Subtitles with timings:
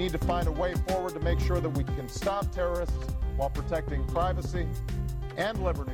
[0.00, 2.96] need to find a way forward to make sure that we can stop terrorists
[3.36, 4.66] while protecting privacy
[5.36, 5.92] and liberty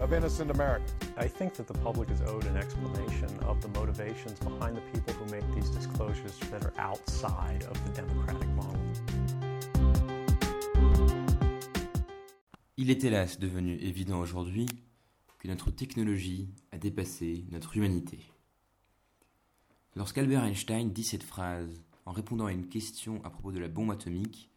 [0.00, 0.92] of innocent Americans.
[1.16, 5.14] I think that the public is owed an explanation of the motivations behind the people
[5.14, 8.80] who make these disclosures that are outside of the democratic model.
[12.76, 14.66] Il est hélas devenu évident aujourd'hui
[15.38, 18.18] que notre technologie a dépassé notre humanité.
[19.94, 23.90] Lorsqu'Albert Einstein dit cette phrase en répondant à une question à propos de la bombe
[23.90, 24.50] atomique,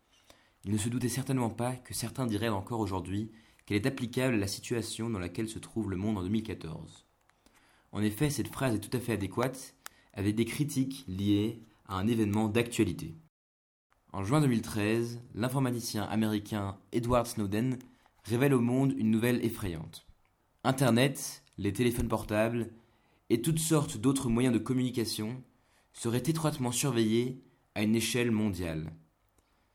[0.64, 3.32] il ne se doutait certainement pas que certains diraient encore aujourd'hui
[3.66, 7.06] qu'elle est applicable à la situation dans laquelle se trouve le monde en 2014.
[7.92, 9.76] En effet, cette phrase est tout à fait adéquate
[10.14, 13.16] avec des critiques liées à un événement d'actualité.
[14.12, 17.80] En juin 2013, l'informaticien américain Edward Snowden
[18.24, 20.06] révèle au monde une nouvelle effrayante.
[20.64, 22.72] Internet, les téléphones portables
[23.30, 25.44] et toutes sortes d'autres moyens de communication
[26.00, 27.44] seraient étroitement surveillés
[27.76, 28.94] à une échelle mondiale.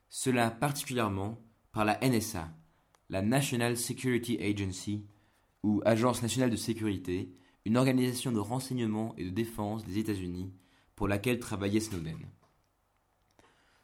[0.09, 1.39] Cela particulièrement
[1.71, 2.49] par la NSA,
[3.11, 5.05] la National Security Agency,
[5.63, 7.35] ou Agence nationale de sécurité,
[7.67, 10.51] une organisation de renseignement et de défense des États-Unis
[10.97, 12.17] pour laquelle travaillait Snowden.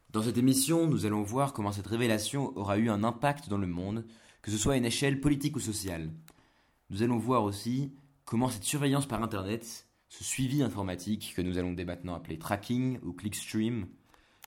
[0.08, 3.66] Dans cette émission, nous allons voir comment cette révélation aura eu un impact dans le
[3.66, 4.06] monde,
[4.40, 6.10] que ce soit à une échelle politique ou sociale.
[6.88, 7.92] Nous allons voir aussi
[8.24, 12.98] comment cette surveillance par Internet, ce suivi informatique que nous allons dès maintenant appeler tracking
[13.02, 13.86] ou clickstream,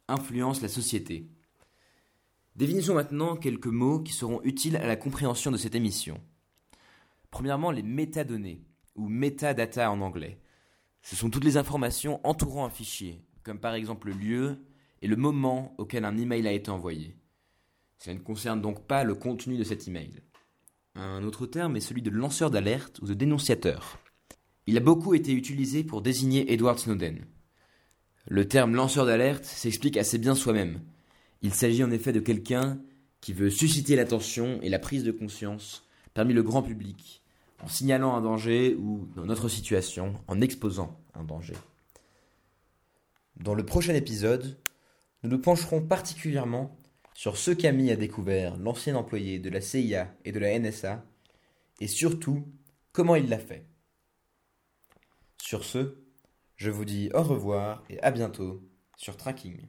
[0.08, 1.28] influence la société.
[2.55, 6.22] Définissons maintenant quelques mots qui seront utiles à la compréhension de cette émission.
[7.31, 8.61] Premièrement, les métadonnées,
[8.95, 10.39] ou metadata en anglais.
[11.02, 14.66] Ce sont toutes les informations entourant un fichier, comme par exemple le lieu
[15.02, 17.17] et le moment auquel un email a été envoyé.
[17.98, 20.22] Cela ne concerne donc pas le contenu de cet email.
[20.95, 23.98] Un autre terme est celui de lanceur d'alerte ou de dénonciateur.
[24.66, 27.25] Il a beaucoup été utilisé pour désigner Edward Snowden.
[28.28, 30.81] Le terme lanceur d'alerte s'explique assez bien soi-même.
[31.42, 32.80] Il s'agit en effet de quelqu'un
[33.20, 37.21] qui veut susciter l'attention et la prise de conscience parmi le grand public,
[37.61, 41.55] en signalant un danger ou, dans notre situation, en exposant un danger.
[43.38, 44.58] Dans le prochain épisode,
[45.23, 46.77] nous nous pencherons particulièrement
[47.14, 51.05] sur ce qu'a mis à découvert l'ancien employé de la CIA et de la NSA,
[51.82, 52.45] et surtout
[52.92, 53.65] comment il l'a fait.
[55.53, 55.99] Sur ce,
[56.55, 59.67] je vous dis au revoir et à bientôt sur Tracking.